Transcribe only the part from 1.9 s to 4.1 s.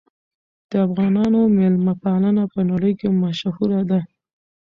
پالنه په نړۍ کې مشهوره ده.